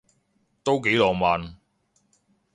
[0.63, 1.57] 都幾浪漫